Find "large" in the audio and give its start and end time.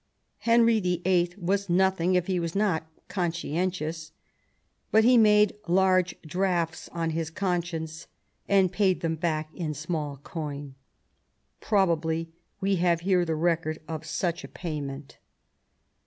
5.67-6.15